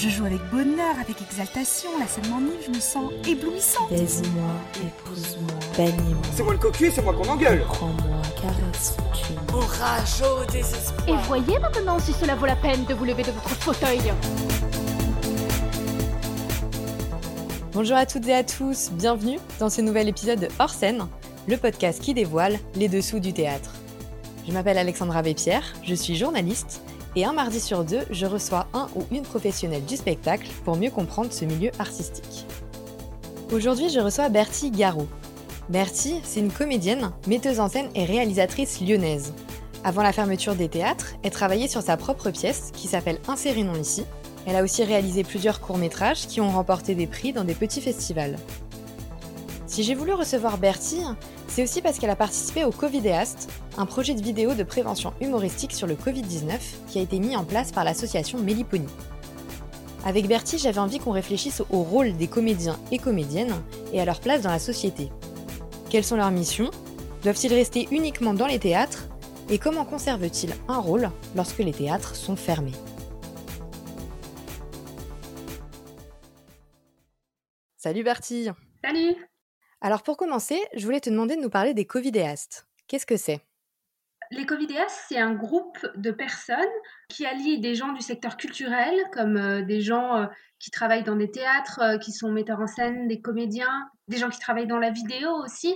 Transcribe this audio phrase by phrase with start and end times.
[0.00, 3.90] Je joue avec bonheur, avec exaltation, la scène m'enivre, je me sens éblouissante.
[3.90, 6.22] Baise-moi, épouse-moi, bannis-moi.
[6.36, 7.64] C'est moi le cocu, c'est moi qu'on engueule.
[7.66, 8.96] Prends-moi, caresse,
[9.52, 11.08] Orage au désespoir.
[11.08, 14.00] Et voyez maintenant si cela vaut la peine de vous lever de votre fauteuil.
[17.72, 21.08] Bonjour à toutes et à tous, bienvenue dans ce nouvel épisode de Hors scène,
[21.48, 23.72] le podcast qui dévoile les dessous du théâtre.
[24.46, 26.82] Je m'appelle Alexandra Vépierre, je suis journaliste
[27.16, 30.90] et un mardi sur deux, je reçois un ou une professionnelle du spectacle pour mieux
[30.90, 32.46] comprendre ce milieu artistique.
[33.52, 35.08] Aujourd'hui, je reçois Bertie Garot.
[35.68, 39.32] Bertie, c'est une comédienne, metteuse en scène et réalisatrice lyonnaise.
[39.84, 44.04] Avant la fermeture des théâtres, elle travaillait sur sa propre pièce qui s'appelle Insérez-nous ici.
[44.46, 48.36] Elle a aussi réalisé plusieurs courts-métrages qui ont remporté des prix dans des petits festivals.
[49.68, 51.02] Si j'ai voulu recevoir Bertie,
[51.46, 55.72] c'est aussi parce qu'elle a participé au Covidéast, un projet de vidéo de prévention humoristique
[55.72, 58.88] sur le Covid-19 qui a été mis en place par l'association Méliponie.
[60.06, 63.54] Avec Bertie, j'avais envie qu'on réfléchisse au rôle des comédiens et comédiennes
[63.92, 65.10] et à leur place dans la société.
[65.90, 66.70] Quelles sont leurs missions?
[67.22, 69.06] Doivent-ils rester uniquement dans les théâtres?
[69.50, 72.72] Et comment conservent-ils un rôle lorsque les théâtres sont fermés?
[77.76, 78.48] Salut Bertie!
[78.82, 79.14] Salut
[79.80, 82.66] Alors pour commencer, je voulais te demander de nous parler des covidéastes.
[82.88, 83.40] Qu'est-ce que c'est?
[84.30, 86.58] Les covidéastes, c'est un groupe de personnes
[87.08, 90.26] qui allient des gens du secteur culturel, comme euh, des gens euh,
[90.58, 94.28] qui travaillent dans des théâtres, euh, qui sont metteurs en scène, des comédiens, des gens
[94.28, 95.74] qui travaillent dans la vidéo aussi,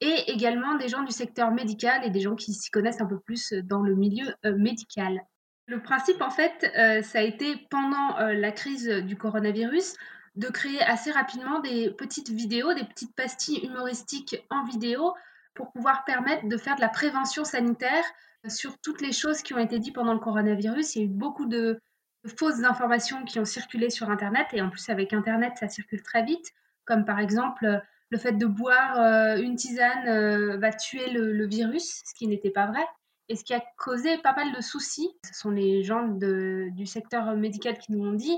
[0.00, 3.18] et également des gens du secteur médical et des gens qui s'y connaissent un peu
[3.18, 5.20] plus dans le milieu médical.
[5.66, 6.70] Le principe, en fait,
[7.02, 9.94] ça a été pendant la crise du coronavirus
[10.38, 15.12] de créer assez rapidement des petites vidéos, des petites pastilles humoristiques en vidéo
[15.54, 18.04] pour pouvoir permettre de faire de la prévention sanitaire
[18.46, 20.94] sur toutes les choses qui ont été dites pendant le coronavirus.
[20.94, 21.80] Il y a eu beaucoup de,
[22.36, 26.24] fausses informations qui ont circulé sur Internet et en plus avec Internet, ça circule très
[26.24, 26.52] vite,
[26.84, 32.02] comme par exemple le fait de boire euh, une tisane euh, va tuer le, virus,
[32.04, 32.84] ce qui n'était pas vrai.
[33.28, 37.34] Et ce qui a causé pas mal de soucis, ce sont les gens du secteur
[37.36, 38.36] médical qui nous ont dit,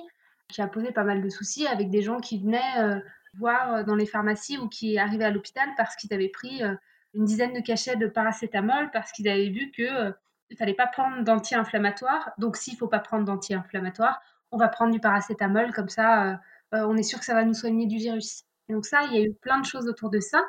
[0.50, 3.00] qui a posé pas mal de soucis avec des gens qui venaient euh,
[3.34, 6.75] voir euh, dans les pharmacies ou qui arrivaient à l'hôpital parce qu'ils avaient pris euh,
[7.15, 10.12] une dizaine de cachets de paracétamol parce qu'ils avaient vu que
[10.53, 12.33] il fallait pas prendre d'anti-inflammatoire.
[12.39, 16.41] Donc s'il faut pas prendre d'anti-inflammatoire, on va prendre du paracétamol comme ça,
[16.72, 18.43] on est sûr que ça va nous soigner du virus.
[18.69, 20.44] Et donc ça, il y a eu plein de choses autour de ça.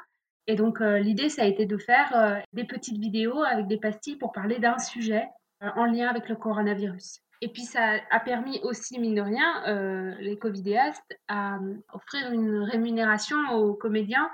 [0.48, 4.32] Et donc l'idée, ça a été de faire des petites vidéos avec des pastilles pour
[4.32, 5.28] parler d'un sujet
[5.60, 7.22] en lien avec le coronavirus.
[7.42, 11.60] Et puis ça a permis aussi, mine de rien, euh, les covidéastes à
[11.92, 14.30] offrir une rémunération aux comédiens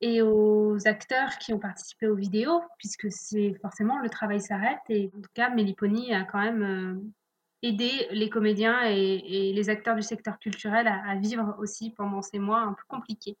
[0.00, 4.78] et aux acteurs qui ont participé aux vidéos, puisque c'est forcément le travail s'arrête.
[4.88, 6.94] Et en tout cas, Mélipony a quand même euh,
[7.62, 12.60] aidé les comédiens et, les acteurs du secteur culturel à, vivre aussi pendant ces mois
[12.60, 13.36] un peu compliqués.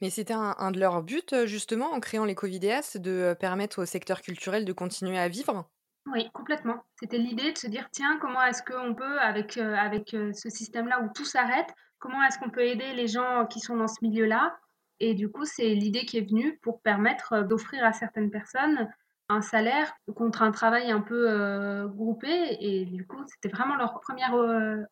[0.00, 3.86] Mais c'était un, un, de leurs buts, justement, en créant les covidéastes, de permettre au
[3.86, 5.68] secteur culturel de continuer à vivre?
[6.12, 6.82] Oui, complètement.
[6.98, 10.48] C'était l'idée de se dire, tiens, comment est-ce qu'on peut, avec, euh, avec euh, ce
[10.48, 13.98] système-là où tout s'arrête, comment est-ce qu'on peut aider les gens qui sont dans ce
[14.02, 14.56] milieu-là?
[14.98, 18.88] Et du coup, c'est l'idée qui est venue pour permettre euh, d'offrir à certaines personnes
[19.28, 22.56] un salaire contre un travail un peu groupé.
[22.58, 24.24] Et du coup, c'était vraiment leur premier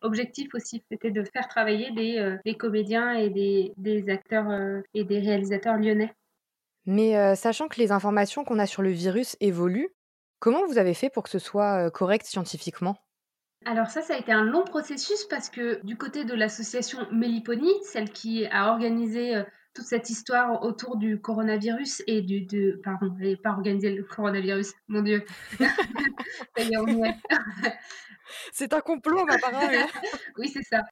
[0.00, 4.46] objectif aussi, c'était de faire travailler des, des comédiens et des, des acteurs
[4.94, 6.14] et des réalisateurs lyonnais.
[6.86, 9.90] Mais sachant que les informations qu'on a sur le virus évoluent,
[10.38, 12.96] Comment vous avez fait pour que ce soit correct scientifiquement?
[13.64, 17.74] Alors ça, ça a été un long processus parce que du côté de l'association Méliponie,
[17.84, 19.42] celle qui a organisé
[19.74, 22.42] toute cette histoire autour du coronavirus et du...
[22.42, 25.24] De, pardon, elle n'a pas organisé le coronavirus, mon Dieu.
[28.52, 29.76] c'est un complot, ma parole.
[30.38, 30.82] oui, c'est ça.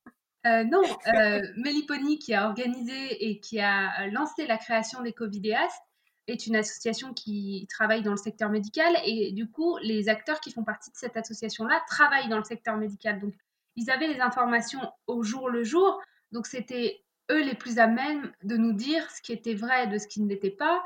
[0.64, 0.82] non,
[1.14, 5.82] euh, Mélipony qui a organisé et qui a lancé la création des Covidéastes
[6.26, 10.50] est une association qui travaille dans le secteur médical et du coup, les acteurs qui
[10.50, 13.20] font partie de cette association-là travaillent dans le secteur médical.
[13.20, 13.34] Donc,
[13.76, 16.00] ils avaient les informations au jour le jour.
[16.32, 19.98] Donc, c'était eux les plus à même de nous dire ce qui était vrai de
[19.98, 20.82] ce qui ne l'était pas.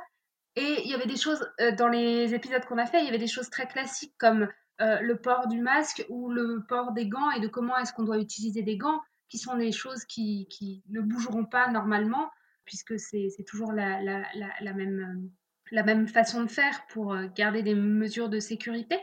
[0.57, 3.09] Et il y avait des choses, euh, dans les épisodes qu'on a fait, il y
[3.09, 4.49] avait des choses très classiques comme
[4.81, 8.03] euh, le port du masque ou le port des gants et de comment est-ce qu'on
[8.03, 12.31] doit utiliser des gants, qui sont des choses qui, qui ne bougeront pas normalement
[12.65, 14.23] puisque c'est toujours la, la,
[14.61, 15.29] la, même, euh,
[15.73, 18.97] la même façon de faire pour euh, garder des mesures de sécurité.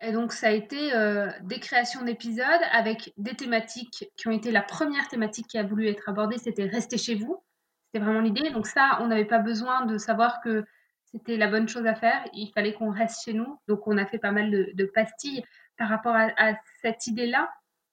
[0.00, 4.50] Et donc, ça a été euh, des créations d'épisodes avec des thématiques qui ont été
[4.50, 7.42] la première thématique qui a voulu être abordée, c'était rester chez vous.
[7.86, 8.50] C'était vraiment l'idée.
[8.50, 10.64] Donc, ça, on n'avait pas besoin de savoir que
[11.04, 12.24] c'était la bonne chose à faire.
[12.32, 13.58] Il fallait qu'on reste chez nous.
[13.66, 15.42] Donc, on a fait pas mal de, pastilles
[15.76, 16.52] par rapport à,
[16.82, 17.50] cette idée-là.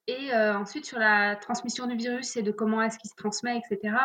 [0.08, 3.96] Et ensuite sur la transmission du virus et de comment est-ce qu'il se transmet, etc.,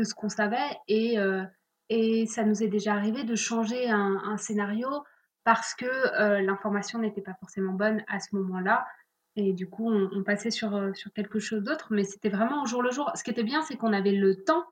[0.00, 0.78] de ce qu'on savait.
[0.88, 1.44] Et, euh,
[1.88, 4.88] et ça nous est déjà arrivé de changer un, scénario
[5.44, 8.86] parce que euh, l'information n'était pas forcément bonne à ce moment-là.
[9.36, 12.66] Et du coup, on, passait sur, euh, sur quelque chose d'autre, mais c'était vraiment au
[12.66, 13.10] jour le jour.
[13.14, 14.64] Ce qui était bien, c'est qu'on avait le temps,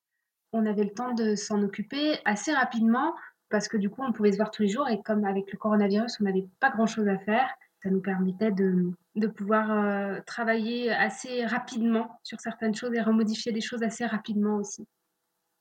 [0.52, 3.14] on avait le temps de s'en occuper assez rapidement,
[3.50, 5.58] parce que du coup, on pouvait se voir tous les jours, et comme avec le
[5.58, 7.48] coronavirus, on n'avait pas grand-chose à faire,
[7.82, 13.60] ça nous permettait de, de pouvoir travailler assez rapidement sur certaines choses et remodifier des
[13.60, 14.86] choses assez rapidement aussi.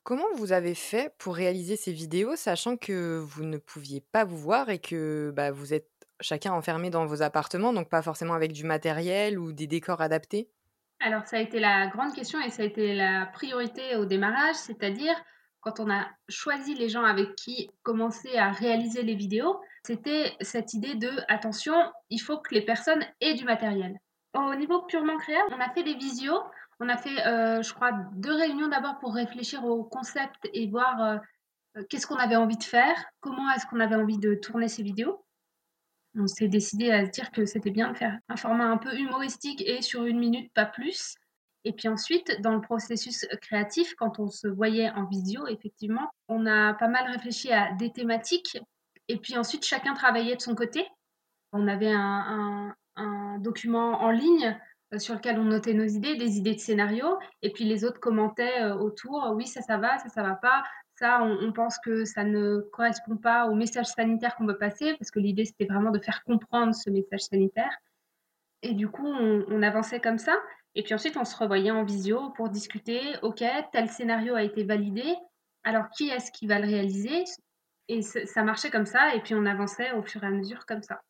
[0.07, 4.38] Comment vous avez fait pour réaliser ces vidéos, sachant que vous ne pouviez pas vous
[4.38, 5.89] voir et que bah, vous êtes
[6.21, 10.48] chacun enfermé dans vos appartements, donc pas forcément avec du matériel ou des décors adaptés?
[11.01, 14.56] Alors, ça a été la grande question et ça a été la priorité au démarrage,
[14.56, 15.13] c'est-à-dire
[15.59, 20.74] quand on a choisi les gens avec qui commencer à réaliser les vidéos, c'était cette
[20.74, 21.75] idée de attention,
[22.10, 24.00] il faut que les personnes aient du matériel.
[24.33, 26.39] Au niveau purement créa, on a fait des visios,
[26.79, 31.01] on a fait, euh, je crois, deux réunions d'abord pour réfléchir au concept et voir
[31.01, 34.83] euh, qu'est-ce qu'on avait envie de faire, comment est-ce qu'on avait envie de tourner ces
[34.83, 35.24] vidéos.
[36.15, 38.95] On s'est décidé à se dire que c'était bien de faire un format un peu
[38.95, 41.15] humoristique et sur une minute, pas plus.
[41.63, 46.45] Et puis ensuite, dans le processus créatif, quand on se voyait en visio, effectivement, on
[46.45, 48.57] a pas mal réfléchi à des thématiques.
[49.09, 50.88] Et puis ensuite, chacun travaillait de son côté.
[51.51, 52.74] On avait un,
[53.39, 54.57] document en ligne
[54.98, 58.62] sur lequel on notait nos idées, des idées de scénario, et puis les autres commentaient
[58.62, 60.63] euh, autour, oui, ça, ça va, ça, ça va pas,
[60.95, 64.95] ça, on, on pense que ça ne correspond pas au message sanitaire qu'on veut passer,
[64.98, 67.75] parce que l'idée, c'était vraiment de faire comprendre ce message sanitaire.
[68.63, 70.36] Et du coup, on, on avançait comme ça.
[70.74, 74.63] Et puis ensuite, on se revoyait en visio pour discuter, OK, tel scénario a été
[74.63, 75.16] validé,
[75.63, 77.24] alors qui est-ce qui va le réaliser?
[77.89, 80.84] Et ça marchait comme ça, et puis on avançait au fur et à mesure comme
[80.84, 81.01] ça.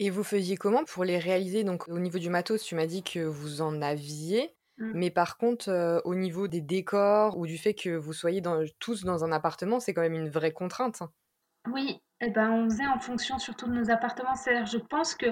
[0.00, 1.62] Et vous faisiez comment pour les réaliser?
[1.62, 4.92] Donc au niveau du matos, tu m'as dit que vous en aviez, Mm.
[4.94, 8.64] mais par contre, euh, au niveau des décors ou du fait que vous soyez dans-
[8.78, 11.02] tous dans un appartement, c'est quand même une vraie contrainte.
[11.70, 14.34] Oui, eh ben, on faisait en fonction surtout de nos appartements.
[14.34, 15.26] C'est-à-dire, je pense que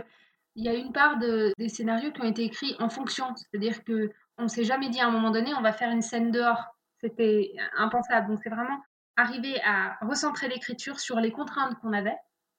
[0.54, 3.24] il y a une part de, des scénarios qui ont été écrits en fonction.
[3.36, 6.30] C'est-à-dire que on s'est jamais dit à un moment donné, on va faire une scène
[6.30, 6.62] dehors.
[7.00, 8.28] C'était impensable.
[8.28, 8.78] Donc, c'est vraiment
[9.16, 12.16] arriver à recentrer l'écriture sur les contraintes qu'on avait.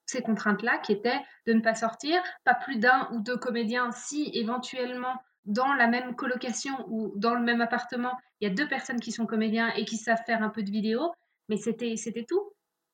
[0.09, 4.31] Ces contraintes-là qui étaient de ne pas sortir, pas plus d'un ou deux comédiens si
[4.33, 8.99] éventuellement dans la même colocation ou dans le même appartement, il y a deux personnes
[8.99, 11.11] qui sont comédiens et qui savent faire un peu de vidéo,
[11.47, 12.41] mais c'était c'était tout.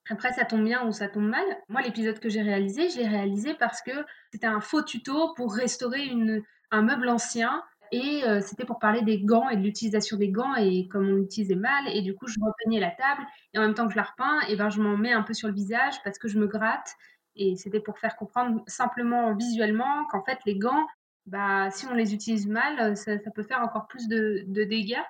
[0.09, 1.45] Après, ça tombe bien ou ça tombe mal.
[1.69, 5.55] Moi, l'épisode que j'ai réalisé, je l'ai réalisé parce que c'était un faux tuto pour
[5.55, 7.63] restaurer une, un meuble ancien.
[7.95, 11.13] Et euh, c'était pour parler des gants et de l'utilisation des gants et comme on
[11.13, 11.87] l'utilisait mal.
[11.93, 13.21] Et du coup, je repeignais la table
[13.53, 15.33] et en même temps que je la repeins, et ben, je m'en mets un peu
[15.33, 16.93] sur le visage parce que je me gratte.
[17.37, 20.85] Et c'était pour faire comprendre simplement visuellement qu'en fait, les gants,
[21.25, 25.03] bah, si on les utilise mal, ça, ça peut faire encore plus de, dégâts.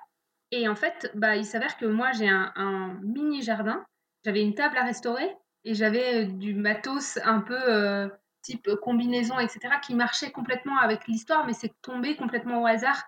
[0.52, 3.84] Et en fait, bah, il s'avère que moi, j'ai un, mini jardin
[4.24, 8.08] j'avais une table à restaurer et j'avais euh, du matos un peu euh,
[8.46, 13.02] type combinaison, etc., qui marchait complètement avec l'histoire, mais c'est tombé complètement au hasard.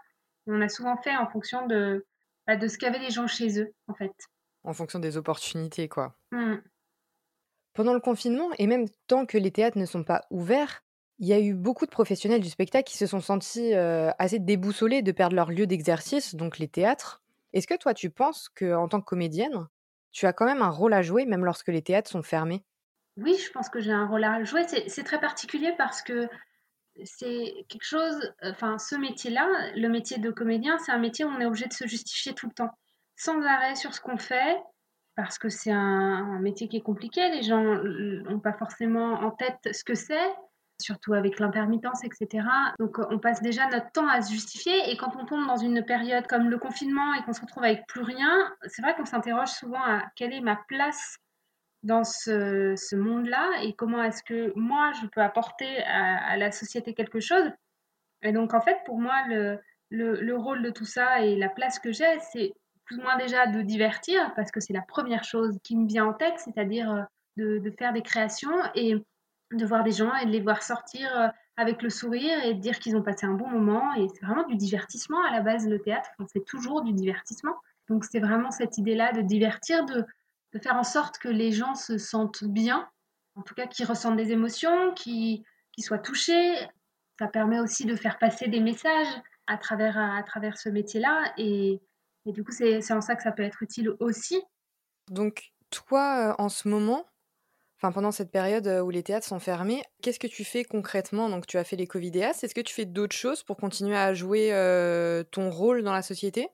[0.47, 2.05] Et on a souvent fait en fonction de,
[2.47, 4.13] bah, de ce qu'avaient les gens chez eux, en fait.
[4.65, 6.15] En fonction des opportunités, quoi.
[6.33, 6.57] Mm.
[7.75, 10.83] Pendant le confinement, et même tant que les théâtres ne sont pas ouverts,
[11.21, 14.39] il y a eu beaucoup de professionnels du spectacle qui se sont sentis euh, assez
[14.39, 17.23] déboussolés de perdre leur lieu d'exercice, donc les théâtres.
[17.53, 19.69] Est-ce que toi, tu penses que en tant que comédienne,
[20.11, 22.65] tu as quand même un rôle à jouer, même lorsque les théâtres sont fermés?
[23.19, 24.65] Oui, je pense que j'ai un rôle à jouer.
[24.69, 26.29] C'est très particulier parce que
[27.05, 31.41] c'est quelque chose, enfin, ce métier-là, le métier de comédien, c'est un métier où on
[31.41, 32.71] est obligé de se justifier tout le temps,
[33.17, 34.61] sans arrêt sur ce qu'on fait,
[35.17, 37.29] parce que c'est un, un métier qui est compliqué.
[37.31, 40.33] Les gens n'ont pas forcément en tête ce que c'est,
[40.81, 42.47] surtout avec l'intermittence, etc.
[42.79, 44.91] Donc, on passe déjà notre temps à se justifier.
[44.91, 47.85] Et quand on tombe dans une période comme le confinement et qu'on se retrouve avec
[47.89, 51.19] plus rien, c'est vrai qu'on s'interroge souvent à quelle est ma place
[51.83, 57.21] dans ce, monde-là et comment est-ce que moi, je peux apporter à, la société quelque
[57.21, 57.51] chose.
[58.23, 59.59] Et donc, en fait, pour moi, le,
[59.91, 62.53] le, le rôle de tout ça et la place que j'ai, c'est
[62.89, 66.07] plus ou moins déjà de divertir, parce que c'est la première chose qui me vient
[66.07, 68.95] en tête, c'est-à-dire euh, de, faire des créations et
[69.53, 72.61] de voir des gens et de les voir sortir euh, avec le sourire et de
[72.61, 73.93] dire qu'ils ont passé un bon moment.
[73.95, 77.55] Et c'est vraiment du divertissement à la base, le théâtre, c'est toujours du divertissement.
[77.89, 80.05] Donc, c'est vraiment cette idée-là de divertir, de,
[80.53, 82.89] de faire en sorte que les gens se sentent bien,
[83.35, 86.55] en tout cas qu'ils ressentent des émotions, qu'ils qu soient touchés.
[87.19, 89.13] Ça permet aussi de faire passer des messages
[89.47, 91.33] à travers, à, travers ce métier-là.
[91.37, 91.81] Et,
[92.27, 94.41] et, du coup, c'est en ça que ça peut être utile aussi.
[95.11, 97.07] Donc, toi, euh, en ce moment,
[97.81, 101.29] Enfin, pendant cette période où les théâtres sont fermés, qu'est-ce que tu fais concrètement?
[101.29, 102.41] Donc, tu as fait les Covidéas.
[102.43, 104.51] Est-ce que tu fais d'autres choses pour continuer à jouer
[105.31, 106.49] ton rôle dans la société?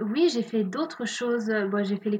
[0.00, 1.52] Oui, j'ai fait d'autres choses.
[1.70, 2.18] Bon, j'ai fait les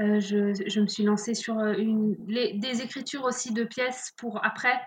[0.00, 0.64] Covidéas.
[0.66, 4.80] je, me suis lancée sur une, des écritures aussi de pièces pour après.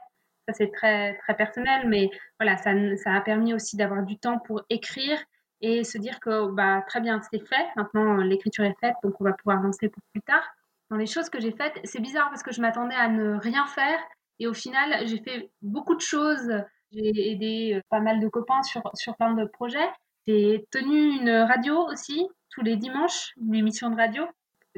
[0.48, 4.40] Ça, c'est très, très personnel, mais voilà, ça, ça a permis aussi d'avoir du temps
[4.40, 5.18] pour écrire
[5.62, 7.66] et se dire que bah, très bien, c'est fait.
[7.78, 10.44] Maintenant, l'écriture est faite, donc on va pouvoir lancer pour plus tard
[10.90, 11.80] dans les choses que j'ai faites.
[11.86, 14.00] C'est bizarre parce que je m'attendais à ne rien faire
[14.40, 16.52] et au final, j'ai fait beaucoup de choses.
[16.92, 19.90] J'ai aidé euh, pas mal de copains sur, sur plein de projets.
[20.28, 24.26] J'ai tenu une radio aussi tous les dimanches, une émission de radio,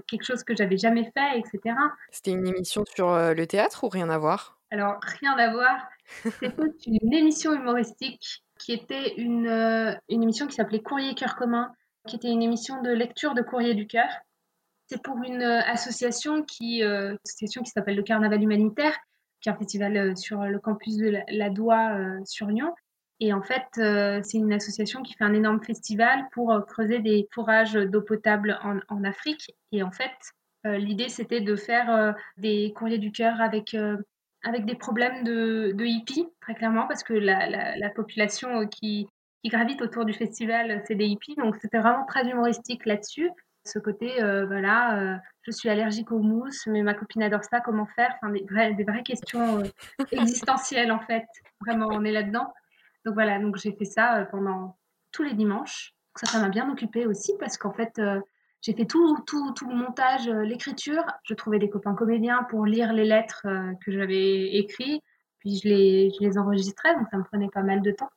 [0.07, 1.75] quelque chose que j'avais jamais fait, etc.
[2.11, 4.59] C'était une émission sur euh, le théâtre ou rien à voir?
[4.71, 5.87] Alors, rien à voir.
[6.23, 6.51] C'était
[6.87, 11.73] une émission humoristique qui était une, euh, une émission qui s'appelait Courrier Cœur commun,
[12.07, 14.09] qui était une émission de lecture de courrier du cœur.
[14.87, 18.95] C'est pour une euh, association qui, euh, association qui s'appelle le Carnaval humanitaire,
[19.41, 22.73] qui est un festival sur le campus de la, Doua sur Lyon.
[23.19, 23.65] Et en fait,
[24.23, 28.79] c'est une association qui fait un énorme festival pour creuser des forages d'eau potable en,
[28.89, 29.51] en, Afrique.
[29.71, 30.11] Et en fait,
[30.65, 33.73] l'idée, c'était de faire des courriers du cœur avec,
[34.43, 39.07] avec des problèmes de, de hippies, très clairement, parce que la, la, la population qui,
[39.43, 41.35] qui gravite autour du festival, c'est des hippies.
[41.35, 43.31] Donc, c'était vraiment très humoristique là-dessus
[43.65, 47.59] ce côté, euh, voilà, euh, je suis allergique aux mousses, mais ma copine adore ça,
[47.59, 48.15] comment faire?
[48.21, 49.63] Enfin, des, vraies, des vraies questions euh,
[50.11, 51.25] existentielles, en fait.
[51.61, 52.53] Vraiment, on est là-dedans.
[53.05, 54.77] Donc voilà, donc j'ai fait ça pendant
[55.11, 55.93] tous les dimanches.
[56.15, 58.01] Ça, ça m'a bien occupée aussi parce qu'en fait,
[58.61, 61.03] j'ai fait tout, tout, tout le montage, l'écriture.
[61.23, 63.45] Je trouvais des copains comédiens pour lire les lettres
[63.85, 65.03] que j'avais écrites.
[65.39, 68.09] Puis je les, je les enregistrais, donc ça me prenait pas mal de temps.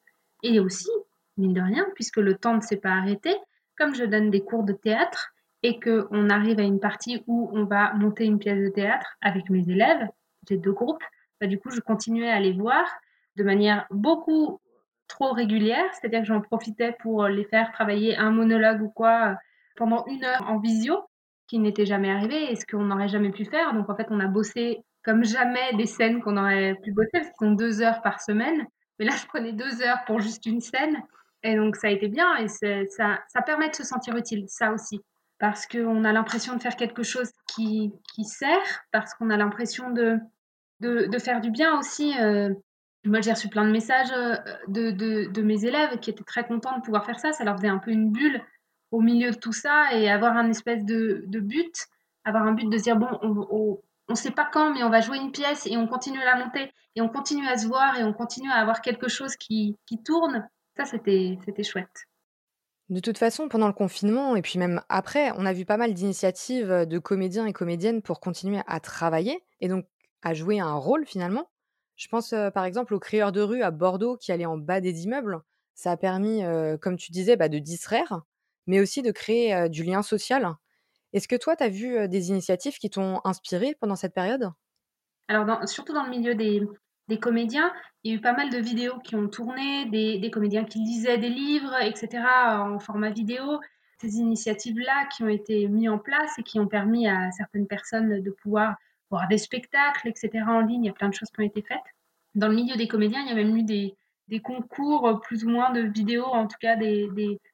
[0.43, 0.89] Et aussi,
[1.37, 3.35] mine de rien, puisque le temps ne s'est pas arrêté,
[3.77, 7.65] comme je donne des cours de théâtre, et qu'on arrive à une partie où on
[7.65, 10.09] va monter une pièce de théâtre avec mes élèves,
[10.49, 11.03] j'ai deux groupes,
[11.41, 12.85] bah, du coup, je continuais à les voir
[13.37, 14.61] de manière beaucoup
[15.09, 19.37] trop régulière, c'est-à-dire que j'en profitais pour les faire travailler un monologue ou quoi
[19.77, 21.05] pendant une heure en visio,
[21.47, 23.73] qui n'était jamais arrivé et ce qu'on n'aurait jamais pu faire.
[23.75, 27.29] Donc en fait, on a bossé comme jamais des scènes qu'on aurait pu bosser, parce
[27.29, 28.67] qu'ils sont deux heures par semaine.
[28.99, 31.01] Mais là, je prenais deux heures pour juste une scène.
[31.43, 34.73] Et donc ça a été bien et ça, ça permet de se sentir utile, ça
[34.73, 35.01] aussi
[35.39, 39.91] parce qu'on a l'impression de faire quelque chose qui, qui sert, parce qu'on a l'impression
[39.91, 40.19] de,
[40.81, 42.13] de, de, faire du bien aussi.
[42.21, 42.53] Euh,
[43.09, 44.37] moi, j'ai reçu plein de messages euh,
[44.69, 47.33] de, de, mes élèves qui étaient très contents de pouvoir faire ça.
[47.33, 48.43] Ça leur faisait un peu une bulle
[48.91, 51.87] au milieu de tout ça et avoir un espèce de, de but,
[52.25, 55.19] avoir un but de dire, bon, on ne sait pas quand, mais on va jouer
[55.19, 58.05] une pièce et on continue à la monter et on continue à se voir et
[58.05, 60.49] on continue à avoir quelque chose qui, qui tourne.
[60.77, 62.07] Ça, c'était chouette.
[62.89, 65.93] De toute façon, pendant le confinement et puis même après, on a vu pas mal
[65.93, 69.85] d'initiatives de comédiens et comédiennes pour continuer à travailler et donc
[70.23, 71.51] à jouer un rôle finalement.
[71.99, 75.05] Je pense par exemple aux créeurs de rue à Bordeaux qui allaient en bas des
[75.05, 75.43] immeubles.
[75.75, 76.43] Ça a permis,
[76.81, 78.23] comme tu disais, bah, de distraire,
[78.67, 80.55] mais aussi de créer du lien social.
[81.13, 84.51] Est-ce que toi, tu as vu des initiatives qui t'ont inspiré pendant cette période?
[85.29, 86.63] Alors, surtout dans le milieu des,
[87.09, 87.73] des comédiens.
[88.05, 90.79] Il y a eu pas mal de vidéos qui ont tourné, des, des comédiens qui
[90.79, 92.23] lisaient des livres, etc.,
[92.61, 93.59] en format vidéo.
[94.01, 98.23] Ces initiatives-là qui ont été mises en place et qui ont permis à certaines personnes
[98.23, 98.77] de pouvoir
[99.11, 100.85] voir des spectacles, etc., en ligne.
[100.85, 101.79] Il y a plein de choses qui ont été faites.
[102.35, 103.97] Dans le milieu des comédiens, il y a même eu des,
[104.29, 107.09] des concours plus ou moins de vidéos, en tout cas des,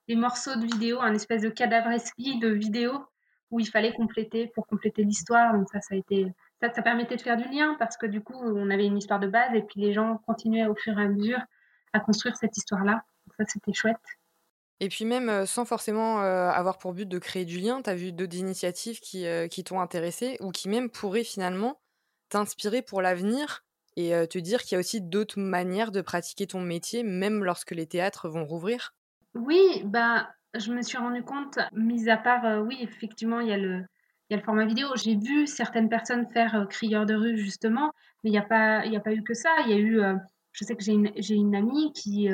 [0.09, 3.05] des, morceaux de vidéos, un espèce de cadavresque de vidéos
[3.51, 5.55] où il fallait compléter pour compléter l'histoire.
[5.55, 6.27] Donc ça, ça a été
[6.61, 9.27] ça, permettait de faire du lien parce que du coup, on avait une histoire de
[9.27, 11.41] base et puis les gens continuaient au fur et à mesure
[11.93, 13.05] à construire cette histoire-là.
[13.37, 13.97] Ça, c'était chouette.
[14.85, 17.89] Et puis même euh, sans forcément euh, avoir pour but de créer du lien, tu
[17.89, 21.81] as vu d'autres initiatives qui, euh, qui t'ont intéressé ou qui même pourraient finalement
[22.29, 23.65] t'inspirer pour l'avenir
[23.97, 27.71] et te dire qu'il y a aussi d'autres manières de pratiquer ton métier, même lorsque
[27.71, 28.93] les théâtres vont rouvrir?
[29.37, 33.57] Oui, bah, je me suis rendu compte, mis à part, oui, effectivement, il y a
[33.57, 33.85] le,
[34.29, 34.89] il y a le format vidéo.
[34.97, 37.93] J'ai vu certaines personnes faire crieur de rue, justement,
[38.25, 39.51] mais il n'y a, pas, a pas eu que ça.
[39.65, 40.01] Il y a eu,
[40.51, 42.29] je sais que j'ai une, une amie qui,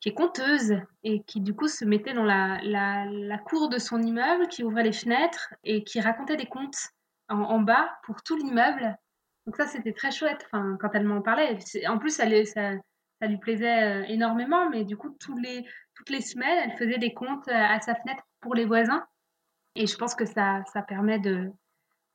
[0.00, 4.00] qui est conteuse et qui, du coup, se mettait dans la, la, cour de son
[4.00, 6.78] immeuble, qui ouvrait les fenêtres et qui racontait des contes
[7.28, 8.96] en, bas pour tout l'immeuble.
[9.46, 11.58] Donc ça, c'était très chouette enfin, quand elle m'en parlait.
[11.86, 16.70] En plus, ça, ça, lui plaisait énormément, mais du coup, tous les, toutes les semaines,
[16.70, 19.04] elle faisait des contes à sa fenêtre pour les voisins.
[19.76, 21.50] Et je pense que ça, ça permet de,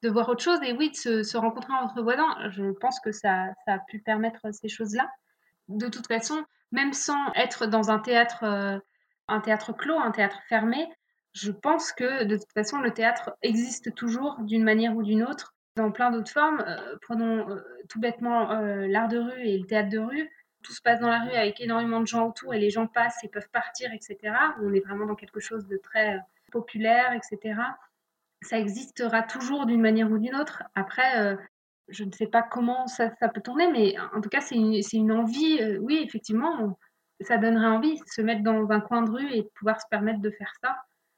[0.02, 2.50] de voir autre chose et oui, de se, se, rencontrer entre voisins.
[2.50, 5.10] Je pense que ça, ça a pu permettre ces choses-là.
[5.68, 8.80] De toute façon, même sans être dans un théâtre, euh,
[9.28, 10.88] un théâtre clos, un théâtre fermé,
[11.34, 15.54] je pense que de toute façon, le théâtre existe toujours d'une manière ou d'une autre
[15.76, 16.64] dans plein d'autres formes.
[16.66, 18.48] Euh, prenons euh, tout bêtement
[18.88, 20.30] l'art de rue et le théâtre de rue.
[20.64, 23.24] Tout se passe dans la rue avec énormément de gens autour et les gens passent
[23.24, 24.18] et peuvent partir, etc.
[24.62, 26.20] On est vraiment dans quelque chose de très
[26.52, 27.60] populaire, etc.
[28.42, 30.64] Ça existera toujours d'une manière ou d'une autre.
[30.74, 31.38] Après,
[31.88, 35.60] je ne sais pas comment ça, peut tourner, mais en tout cas, c'est une, envie.
[35.80, 36.78] oui, effectivement,
[37.22, 39.88] ça donnerait envie de se mettre dans un coin de rue et de pouvoir se
[39.90, 40.76] permettre de faire ça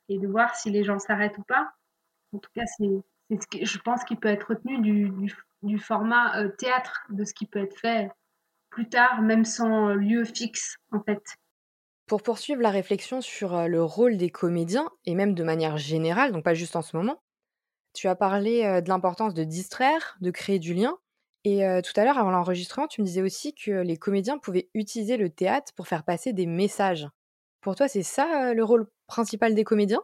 [0.10, 1.72] et de voir si les gens s'arrêtent ou pas.
[2.34, 2.88] En tout cas, c'est
[3.30, 4.80] ce que je pense qu'il peut être retenu
[5.62, 8.10] du, format euh, théâtre, de ce qui peut être fait
[8.70, 11.24] plus tard, même sans lieu fixe, en fait.
[12.06, 16.32] Pour poursuivre la réflexion sur euh, le rôle des comédiens, et même de manière générale,
[16.32, 17.22] donc pas juste en ce moment,
[17.98, 20.98] tu as parlé de l'importance de distraire, de créer du lien.
[21.44, 25.18] Et tout à l'heure, avant l'enregistrement, tu me disais aussi que les comédiens pouvaient utiliser
[25.18, 27.08] le théâtre pour faire passer des messages.
[27.62, 30.02] Pour toi, c'est ça le rôle principal des comédiens?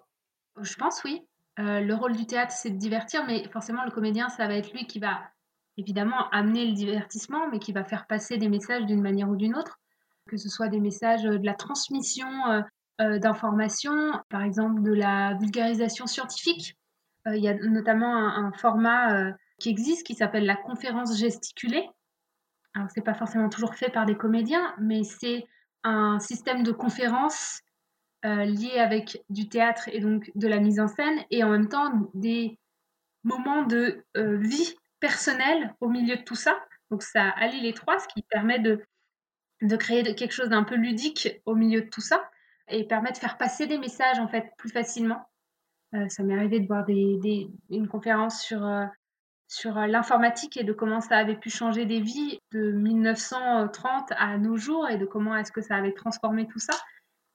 [0.62, 1.22] Je pense oui.
[1.58, 4.88] Le rôle du théâtre, c'est de divertir, mais forcément, le comédien, ça va être lui
[4.88, 5.20] qui va
[5.78, 9.56] évidemment amener le divertissement, mais qui va faire passer des messages d'une manière ou d'une
[9.56, 9.80] autre,
[10.30, 12.28] que ce soit des messages de la transmission
[13.00, 16.78] d'informations, par exemple de la vulgarisation scientifique.
[17.26, 21.88] Il y a notamment un, format qui existe qui s'appelle la conférence gesticulée.
[22.76, 25.46] Alors, c'est pas forcément toujours fait par des comédiens, mais c'est
[25.84, 27.62] un système de conférence
[28.26, 31.68] euh, liés avec du théâtre et donc de la mise en scène, et en même
[31.68, 32.58] temps des
[33.24, 36.58] moments de euh, vie personnelle au milieu de tout ça.
[36.90, 38.82] Donc ça allie les trois, ce qui permet de,
[39.62, 42.24] de créer quelque chose d'un peu ludique au milieu de tout ça,
[42.70, 45.28] et permet de faire passer des messages en fait plus facilement.
[45.94, 48.68] Euh, ça m'est arrivé de voir une conférence sur,
[49.48, 54.58] sur l'informatique et de comment ça avait pu changer des vies de 1930 à nos
[54.58, 56.74] jours et de comment est-ce que ça avait transformé tout ça.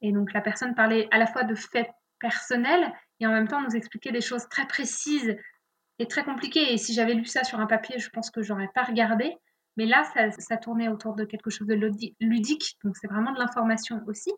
[0.01, 1.89] Et donc la personne parlait à la fois de faits
[2.19, 5.37] personnels et en même temps nous expliquait des choses très précises
[5.99, 6.73] et très compliquées.
[6.73, 9.37] Et si j'avais lu ça sur un papier, je pense que j'aurais pas regardé.
[9.77, 10.03] Mais là,
[10.39, 11.75] ça, tournait autour de quelque chose de
[12.21, 14.33] ludique, donc c'est vraiment de l'information aussi.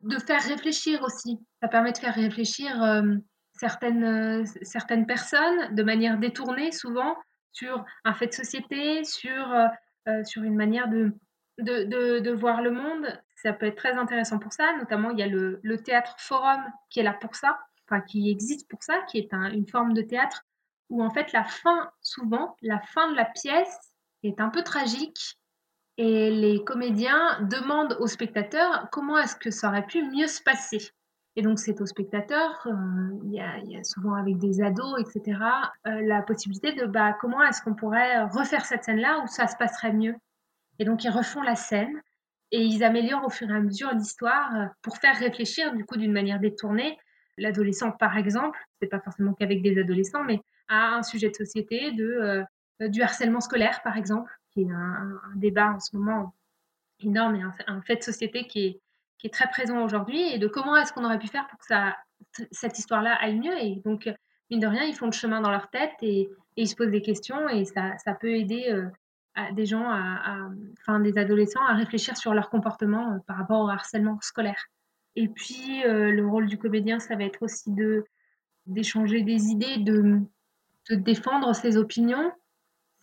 [0.00, 3.16] De faire réfléchir aussi, ça permet de faire réfléchir euh,
[3.58, 7.16] certaines, euh, certaines personnes de manière détournée souvent
[7.52, 9.52] sur un fait de société, sur,
[10.08, 11.12] euh, sur une manière de,
[11.58, 13.06] de, de, voir le monde
[13.42, 14.76] ça peut être très intéressant pour ça.
[14.78, 18.68] Notamment, il y a le, théâtre forum qui est là pour ça, enfin qui existe
[18.68, 20.44] pour ça, qui est une forme de théâtre
[20.90, 23.92] où en fait la fin, souvent, la fin de la pièce
[24.22, 25.38] est un peu tragique
[25.98, 30.90] et les comédiens demandent aux spectateurs comment est-ce que ça aurait pu mieux se passer.
[31.38, 32.72] Et donc c'est aux spectateurs, euh,
[33.22, 35.38] il y, a, souvent avec des ados, etc.,
[35.86, 39.54] euh, la possibilité de bah, comment est-ce qu'on pourrait refaire cette scène-là où ça se
[39.54, 40.16] passerait mieux.
[40.80, 42.02] Et donc ils refont la scène
[42.50, 45.96] et ils améliorent au fur et à mesure l'histoire euh, pour faire réfléchir du coup
[45.96, 46.98] d'une manière détournée
[47.36, 51.92] l'adolescent par exemple, c'est pas forcément qu'avec des adolescents, mais à un sujet de société,
[51.92, 52.42] de,
[52.80, 56.34] du harcèlement scolaire par exemple, qui est un, débat en ce moment
[56.98, 58.80] énorme et un, fait de société qui est,
[59.18, 61.66] qui est très présent aujourd'hui, et de comment est-ce qu'on aurait pu faire pour que
[61.66, 61.96] ça,
[62.50, 63.56] cette histoire-là aille mieux.
[63.58, 64.08] Et donc,
[64.50, 66.28] mine de rien, ils font le chemin dans leur tête et,
[66.60, 68.88] ils se posent des questions, et ça, ça peut aider euh,
[69.52, 70.48] des gens, à,
[70.80, 74.66] enfin des adolescents, à réfléchir sur leur comportement euh, par rapport au harcèlement scolaire.
[75.14, 78.04] Et puis, euh, le rôle du comédien, ça va être aussi de
[78.66, 80.20] d'échanger des idées, de,
[80.90, 82.32] de, défendre ses opinions.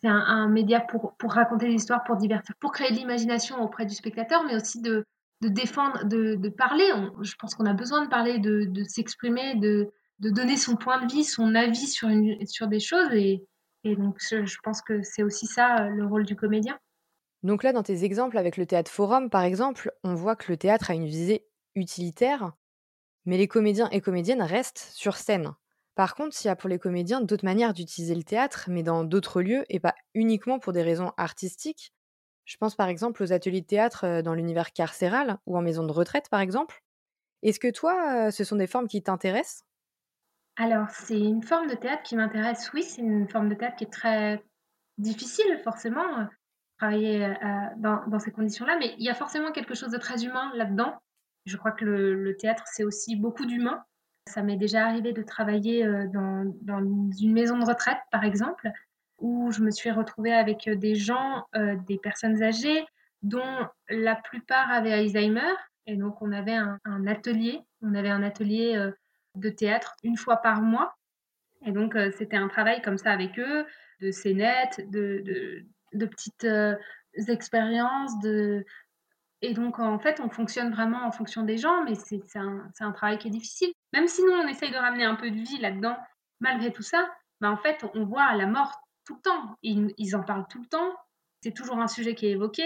[0.02, 3.86] C'est un, média pour, pour raconter des histoires, pour divertir, pour créer de l'imagination auprès
[3.86, 5.06] du spectateur, mais aussi de,
[5.46, 6.90] de défendre, de, parler.
[7.22, 11.24] je pense qu'on a besoin de parler, de, s'exprimer, de, donner son point de vue,
[11.24, 13.14] son avis sur, une, sur des choses.
[13.14, 13.46] Et,
[13.84, 16.78] et donc, je, pense que c'est aussi ça euh, le rôle du comédien.
[17.44, 20.58] Donc là, dans tes exemples avec le théâtre forum, par exemple, on voit que le
[20.58, 22.54] théâtre a une visée utilitaire,
[23.26, 25.54] mais les comédiens et comédiennes restent sur scène.
[25.94, 29.04] Par contre, il y a pour les comédiens d'autres manières d'utiliser le théâtre, mais dans
[29.04, 31.94] d'autres lieux et pas uniquement pour des raisons artistiques.
[32.46, 35.92] Je pense par exemple aux ateliers de théâtre dans l'univers carcéral ou en maison de
[35.92, 36.84] retraite, par exemple.
[37.42, 39.66] Est-ce que toi, ce sont des formes qui t'intéressent?
[40.58, 42.72] Alors, c'est une forme de théâtre qui m'intéresse.
[42.74, 44.44] Oui, c'est une forme de théâtre qui est très
[44.98, 46.28] difficile, forcément,
[46.78, 47.34] travailler
[47.78, 50.96] dans, ces conditions-là, mais il y a forcément quelque chose de très humain là-dedans.
[51.46, 53.84] Je crois que le, théâtre, c'est aussi beaucoup d'humain.
[54.28, 56.54] Ça m'est déjà arrivé de travailler dans,
[57.22, 58.72] une maison de retraite, par exemple,
[59.20, 61.46] où je me suis retrouvée avec des gens,
[61.88, 62.86] des personnes âgées,
[63.22, 65.54] dont la plupart avaient Alzheimer.
[65.88, 67.62] Et donc, on avait un, atelier.
[67.82, 68.92] On avait un atelier
[69.36, 70.96] de théâtre une fois par mois.
[71.66, 73.66] Et donc, euh, c'était un travail comme ça avec eux,
[74.02, 76.76] de scénettes, de, petites euh,
[77.28, 78.20] expériences.
[78.22, 78.66] De...
[79.42, 82.92] Et donc, en fait, on fonctionne vraiment en fonction des gens, mais c'est un, un,
[82.92, 83.72] travail qui est difficile.
[83.94, 85.98] Même si nous, on essaye de ramener un peu de vie là-dedans,
[86.40, 87.10] malgré tout ça,
[87.42, 89.56] bah, en fait, on voit la mort tout le temps.
[89.64, 90.94] Ils, en parlent tout le temps.
[91.42, 92.64] C'est toujours un sujet qui est évoqué.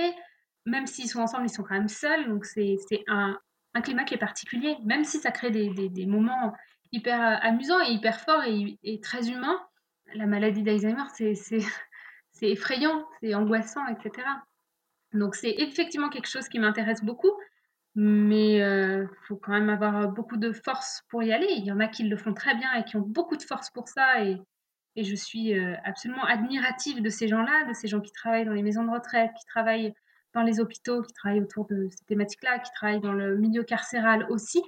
[0.65, 2.27] Même s'ils sont ensemble, ils sont quand même seuls.
[2.27, 3.39] Donc c'est un,
[3.83, 4.77] climat qui est particulier.
[4.83, 6.53] Même si ça crée des, moments
[6.91, 9.59] hyper amusants et hyper forts et, et très humains,
[10.15, 11.33] la maladie d'Alzheimer, c'est
[12.41, 14.27] effrayant, c'est angoissant, etc.
[15.13, 17.31] Donc c'est effectivement quelque chose qui m'intéresse beaucoup,
[17.95, 21.47] mais il euh, faut quand même avoir beaucoup de force pour y aller.
[21.49, 23.69] Il y en a qui le font très bien et qui ont beaucoup de force
[23.71, 24.37] pour ça, et,
[24.95, 28.53] et je suis euh, absolument admirative de ces gens-là, de ces gens qui travaillent dans
[28.53, 29.93] les maisons de retraite, qui travaillent
[30.33, 34.25] dans les hôpitaux, qui travaillent autour de ces thématiques-là, qui travaillent dans le milieu carcéral
[34.29, 34.61] aussi.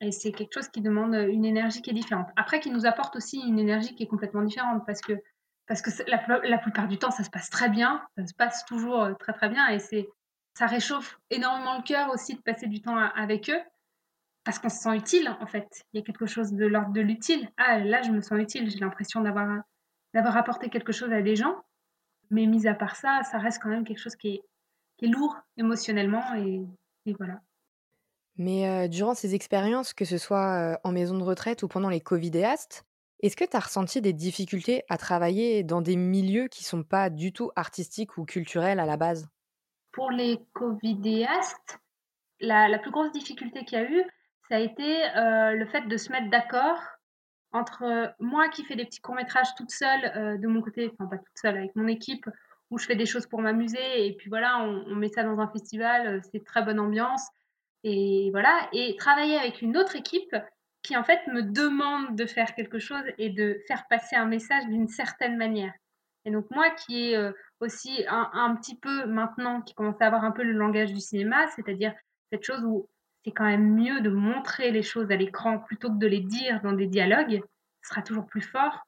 [0.00, 2.28] Et c'est quelque chose qui demande une énergie qui est différente.
[2.36, 5.14] Après, qui nous apporte aussi une énergie qui est complètement différente parce que,
[5.66, 9.02] parce que la, plupart du temps, ça se passe très bien, ça se passe toujours
[9.02, 12.96] euh, très très bien et ça réchauffe énormément le cœur aussi de passer du temps
[12.96, 13.60] avec eux
[14.48, 15.68] parce qu'on se sent utile en fait.
[15.92, 17.50] Il y a quelque chose de l'ordre de l'utile.
[17.58, 19.60] Ah, là, je me sens utile, j'ai l'impression d'avoir,
[20.14, 21.54] d'avoir apporté quelque chose à des gens.
[22.30, 24.42] Mais mis à part ça, ça reste quand même quelque chose qui est,
[24.96, 26.62] qui est lourd émotionnellement et,
[27.04, 27.42] et voilà.
[28.38, 32.86] Mais durant ces expériences, que ce soit en maison de retraite ou pendant les covidéastes,
[33.20, 37.10] est-ce que tu as ressenti des difficultés à travailler dans des milieux qui sont pas
[37.10, 39.28] du tout artistiques ou culturels à la base?
[39.92, 41.80] Pour les covidéastes,
[42.40, 44.04] la, la plus grosse difficulté qu'il y a eu,
[44.48, 46.80] ça a été le fait de se mettre d'accord
[47.52, 51.36] entre moi qui fais des petits courts-métrages toute seule de mon côté, enfin pas toute
[51.36, 52.26] seule, avec mon équipe,
[52.70, 55.38] où je fais des choses pour m'amuser, et puis voilà, on, on met ça dans
[55.38, 57.26] un festival, c'est très bonne ambiance.
[57.84, 60.34] Et voilà, et travailler avec une autre équipe
[60.82, 64.66] qui en fait me demande de faire quelque chose et de faire passer un message
[64.66, 65.72] d'une certaine manière.
[66.24, 70.06] Et donc moi qui est euh, aussi un, un, petit peu maintenant, qui commence à
[70.06, 71.94] avoir un peu le langage du cinéma, c'est-à-dire
[72.32, 72.88] cette chose où
[73.28, 76.62] c'est quand même mieux de montrer les choses à l'écran plutôt que de les dire
[76.62, 77.42] dans des dialogues,
[77.82, 78.86] ce sera toujours plus fort.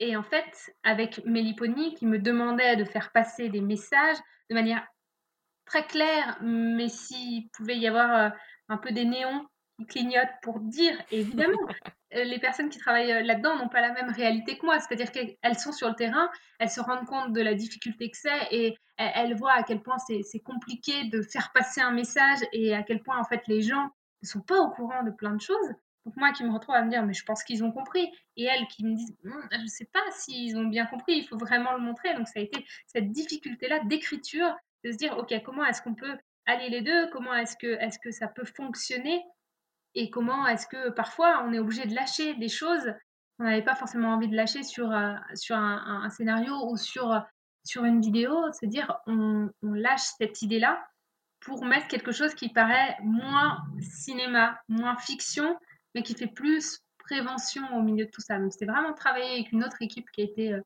[0.00, 4.16] Et en fait, avec Mélipony qui me demandait de faire passer des messages
[4.48, 4.84] de manière
[5.66, 8.30] très clair, mais s'il pouvait y avoir euh,
[8.68, 9.46] un peu des néons
[9.78, 11.60] qui clignotent pour dire, évidemment,
[12.12, 14.78] les personnes qui travaillent euh, là-dedans n'ont pas la même réalité que moi.
[14.80, 18.48] C'est-à-dire qu'elles sont sur le terrain, elles se rendent compte de la difficulté que c'est
[18.50, 22.82] et elles voient à quel point c'est compliqué de faire passer un message et à
[22.82, 23.88] quel point, en fait, les gens
[24.22, 25.68] ne sont pas au courant de plein de choses.
[26.04, 28.44] Donc moi qui me retrouve à me dire mais je pense qu'ils ont compris et
[28.44, 31.36] elles qui me disent hum, je ne sais pas s'ils ont bien compris, il faut
[31.36, 32.14] vraiment le montrer.
[32.14, 35.94] Donc ça a été cette difficulté là d'écriture de se dire, OK, comment est-ce qu'on
[35.94, 37.08] peut aller les deux?
[37.10, 39.22] Comment est-ce que, est que ça peut fonctionner?
[39.94, 42.92] Et comment est-ce que parfois on est obligé de lâcher des choses
[43.38, 47.22] qu'on n'avait pas forcément envie de lâcher sur, euh, sur un, scénario ou sur,
[47.64, 50.86] sur une vidéo Se dire, on, on lâche cette idée-là
[51.40, 55.58] pour mettre quelque chose qui paraît moins cinéma, moins fiction,
[55.94, 58.38] mais qui fait plus prévention au milieu de tout ça.
[58.38, 60.60] Donc, c'est vraiment travailler avec une autre équipe qui a été euh,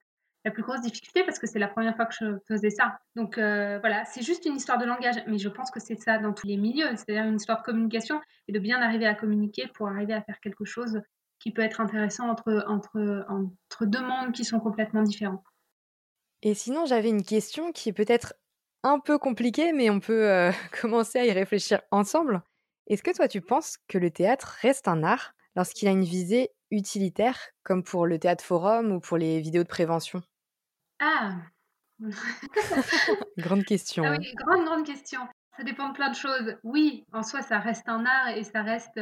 [0.45, 2.99] la plus grosse difficulté parce que c'est la première fois que je faisais ça.
[3.17, 6.19] Donc euh, voilà, c'est juste une histoire de langage, mais je pense que c'est ça
[6.19, 9.69] dans tous les milieux, c'est-à-dire une histoire de communication et de bien arriver à communiquer
[9.75, 11.01] pour arriver à faire quelque chose
[11.39, 15.43] qui peut être intéressant entre, entre, entre deux mondes qui sont complètement différents.
[16.43, 18.35] Et sinon, j'avais une question qui est peut-être
[18.83, 22.43] un peu compliquée, mais on peut euh, commencer à y réfléchir ensemble.
[22.87, 26.51] Est-ce que toi, tu penses que le théâtre reste un art lorsqu'il a une visée
[26.71, 30.23] utilitaire, comme pour le théâtre forum ou pour les vidéos de prévention?
[31.05, 31.37] Ah
[33.39, 34.05] Grande question.
[34.05, 34.17] Ah hein.
[34.19, 35.21] oui, grande, grande question.
[35.57, 36.57] Ça dépend de plein de choses.
[36.65, 39.01] Oui, en soi, ça reste un art et ça reste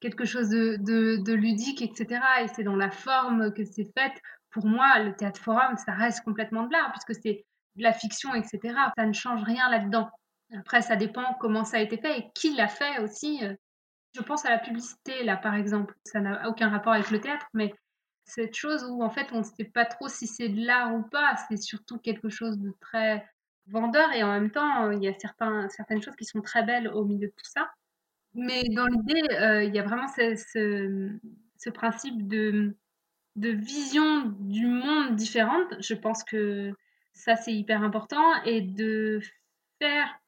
[0.00, 2.20] quelque chose de, de, ludique, etc.
[2.42, 4.12] Et c'est dans la forme que c'est fait.
[4.50, 7.44] Pour moi, le théâtre forum, ça reste complètement de l'art puisque c'est
[7.76, 8.74] de la fiction, etc.
[8.96, 10.10] Ça ne change rien là-dedans.
[10.58, 13.40] Après, ça dépend comment ça a été fait et qui l'a fait aussi.
[14.14, 15.94] Je pense à la publicité, là, par exemple.
[16.04, 17.72] Ça n'a aucun rapport avec le théâtre, mais
[18.28, 21.02] cette chose où en fait on ne sait pas trop si c'est de l'art ou
[21.02, 23.26] pas, c'est surtout quelque chose de très
[23.66, 26.88] vendeur et en même temps il y a certains, certaines choses qui sont très belles
[26.88, 27.70] au milieu de tout ça.
[28.34, 30.36] Mais dans l'idée, euh, il y a vraiment ce,
[31.56, 32.76] ce, principe de,
[33.36, 35.74] de vision du monde différente.
[35.80, 36.72] Je pense que
[37.14, 39.20] ça c'est hyper important et de
[39.80, 40.20] faire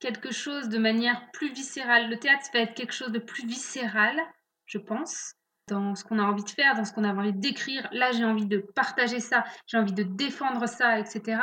[0.00, 2.10] quelque chose de manière plus viscérale.
[2.10, 4.20] Le théâtre va être quelque chose de plus viscéral,
[4.66, 5.36] je pense
[5.68, 7.88] dans ce qu'on a envie de faire, dans ce qu'on a envie d'écrire.
[7.92, 11.40] Là, j'ai envie de partager ça, j'ai envie de défendre ça, etc.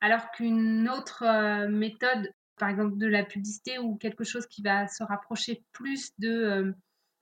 [0.00, 4.86] Alors qu'une autre euh, méthode, par exemple de la publicité ou quelque chose qui va
[4.88, 6.74] se rapprocher plus de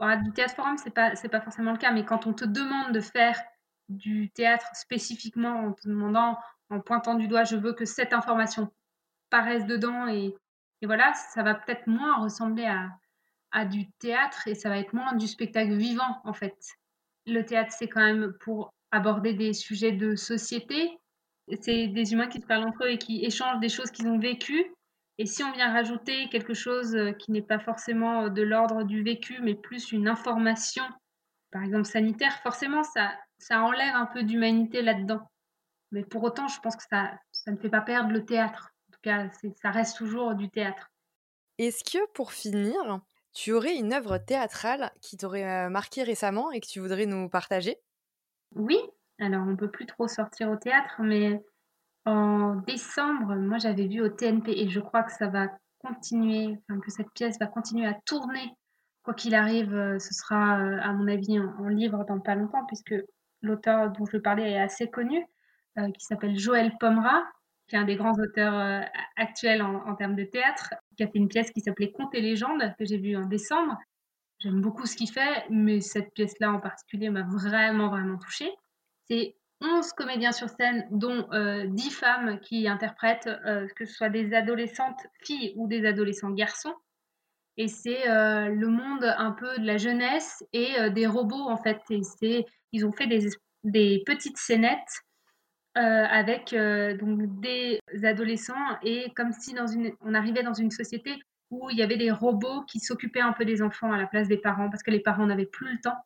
[0.02, 2.44] euh, du théâtre forum, c'est pas c'est pas forcément le cas, mais quand on te
[2.44, 3.38] demande de faire
[3.90, 6.38] du théâtre spécifiquement en te demandant,
[6.70, 8.72] en pointant du doigt, je veux que cette information
[9.28, 10.34] paraisse dedans et,
[10.80, 12.88] et voilà, ça va peut-être moins ressembler à,
[13.52, 16.56] à du théâtre et ça va être moins du spectacle vivant en fait.
[17.26, 20.98] Le théâtre, c'est quand même pour aborder des sujets de société.
[21.60, 24.18] C'est des humains qui se parlent entre eux et qui échangent des choses qu'ils ont
[24.18, 24.72] vécues.
[25.18, 29.40] Et si on vient rajouter quelque chose qui n'est pas forcément de l'ordre du vécu,
[29.42, 30.84] mais plus une information,
[31.50, 35.28] par exemple sanitaire, forcément, ça, ça enlève un peu d'humanité là-dedans.
[35.92, 38.70] Mais pour autant, je pense que ça, ça ne fait pas perdre le théâtre.
[38.88, 39.28] En tout cas,
[39.60, 40.90] ça reste toujours du théâtre.
[41.58, 43.00] Est-ce que pour finir,
[43.32, 47.78] tu aurais une œuvre théâtrale qui t'aurait marqué récemment et que tu voudrais nous partager?
[48.54, 48.78] Oui,
[49.18, 51.42] alors on peut plus trop sortir au théâtre, mais
[52.06, 56.90] en décembre, moi j'avais vu au TNP et je crois que ça va continuer, que
[56.90, 58.54] cette pièce va continuer à tourner.
[59.02, 62.94] Quoi qu'il arrive, ce sera à mon avis en, livre dans pas longtemps puisque
[63.42, 65.24] l'auteur dont je parlais est assez connu,
[65.76, 67.22] qui s'appelle Joël Pomera,
[67.68, 68.84] qui est un des grands auteurs
[69.16, 72.74] actuels en, termes de théâtre, qui a fait une pièce qui s'appelait Contes et légendes
[72.78, 73.78] que j'ai vue en décembre.
[74.38, 78.50] J'aime beaucoup ce qu'il fait, mais cette pièce-là en particulier m'a vraiment, vraiment touchée.
[79.08, 84.10] C'est 11 comédiens sur scène, dont 10 euh, femmes qui interprètent, euh, que ce soit
[84.10, 86.74] des adolescentes filles ou des adolescents garçons.
[87.56, 91.80] Et c'est euh, le monde un peu de la jeunesse et des robots, en fait.
[92.72, 93.26] Ils ont fait des,
[93.64, 95.00] des petites scénettes
[95.74, 96.54] avec
[96.98, 101.14] donc des adolescents et comme si dans une, on arrivait dans une société
[101.50, 104.28] où il y avait des robots qui s'occupaient un peu des enfants à la place
[104.28, 105.96] des parents parce que les parents n'avaient plus le temps.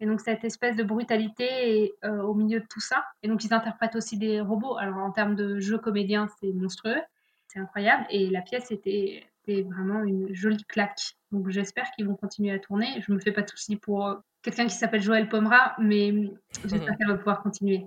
[0.00, 3.04] Et donc cette espèce de brutalité est, euh, au milieu de tout ça.
[3.22, 4.76] Et donc ils interprètent aussi des robots.
[4.76, 7.00] Alors en termes de jeu comédien, c'est monstrueux,
[7.48, 8.04] c'est incroyable.
[8.10, 11.16] Et la pièce était, vraiment une jolie claque.
[11.30, 13.02] Donc j'espère qu'ils vont continuer à tourner.
[13.06, 16.32] Je me fais pas de soucis pour euh, quelqu'un qui s'appelle Joël Pomera, mais
[16.64, 17.86] j'espère qu'elle va pouvoir continuer.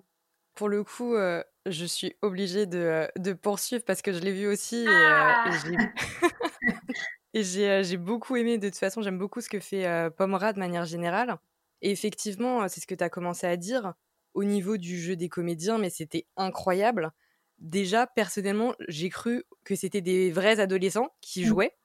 [0.58, 4.48] Pour le coup, euh, je suis obligée de, de, poursuivre parce que je l'ai vu
[4.48, 4.84] aussi.
[4.84, 5.46] Et, ah
[7.36, 7.44] et
[7.84, 8.58] j'ai beaucoup aimé.
[8.58, 11.38] De toute façon, j'aime beaucoup ce que fait Pomera de manière générale.
[11.84, 13.94] Et effectivement, c'est ce que tu as commencé à dire
[14.34, 17.12] au niveau du jeu des comédiens, mais c'était incroyable.
[17.60, 21.48] Déjà, personnellement, j'ai cru que c'était des vrais adolescents qui mmh.
[21.48, 21.76] jouaient.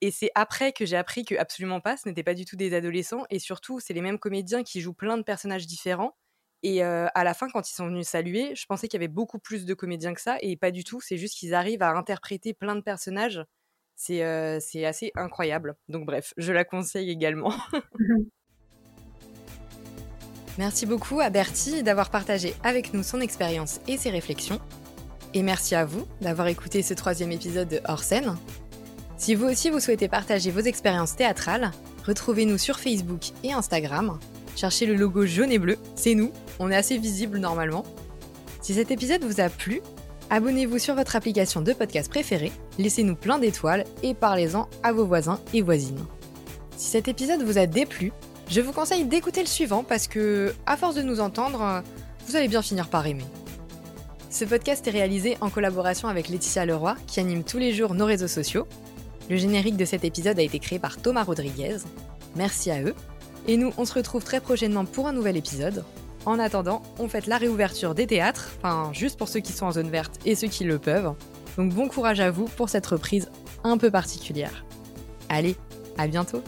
[0.00, 2.72] Et c'est après que j'ai appris que absolument pas, ce n'était pas du tout des
[2.74, 3.24] adolescents.
[3.30, 6.16] Et surtout, c'est les mêmes comédiens qui jouent plein de personnages différents.
[6.68, 9.38] Et à la fin, quand ils sont venus saluer, je pensais qu'il y avait beaucoup
[9.38, 10.36] plus de comédiens que ça.
[10.40, 11.00] Et pas du tout.
[11.00, 13.44] C'est juste qu'ils arrivent à interpréter plein de personnages.
[13.94, 14.20] C'est
[14.84, 15.76] assez incroyable.
[15.88, 17.54] Donc bref, je la conseille également.
[20.58, 24.58] Merci beaucoup à Bertie d'avoir partagé avec nous son expérience et ses réflexions.
[25.34, 28.36] Et merci à vous d'avoir écouté ce troisième épisode de Hors scène.
[29.18, 31.70] Si vous aussi vous souhaitez partager vos expériences théâtrales,
[32.06, 34.18] retrouvez-nous sur Facebook et Instagram.
[34.56, 37.84] Cherchez le logo jaune et bleu, c'est nous, on est assez visible normalement.
[38.62, 39.82] Si cet épisode vous a plu,
[40.30, 45.40] abonnez-vous sur votre application de podcast préférée, laissez-nous plein d'étoiles et parlez-en à vos voisins
[45.52, 46.04] et voisines.
[46.78, 48.12] Si cet épisode vous a déplu,
[48.48, 51.82] je vous conseille d'écouter le suivant parce que, à force de nous entendre,
[52.26, 53.26] vous allez bien finir par aimer.
[54.30, 58.06] Ce podcast est réalisé en collaboration avec Laetitia Leroy, qui anime tous les jours nos
[58.06, 58.66] réseaux sociaux.
[59.28, 61.76] Le générique de cet épisode a été créé par Thomas Rodriguez.
[62.36, 62.94] Merci à eux.
[63.48, 65.84] Et nous, on se retrouve très prochainement pour un nouvel épisode.
[66.24, 69.72] En attendant, on fête la réouverture des théâtres, enfin juste pour ceux qui sont en
[69.72, 71.14] zone verte et ceux qui le peuvent.
[71.56, 73.30] Donc bon courage à vous pour cette reprise
[73.62, 74.64] un peu particulière.
[75.28, 75.56] Allez,
[75.96, 76.42] à bientôt